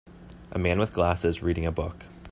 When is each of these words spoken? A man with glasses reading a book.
A 0.49 0.57
man 0.57 0.79
with 0.79 0.93
glasses 0.93 1.43
reading 1.43 1.67
a 1.67 1.71
book. 1.71 2.05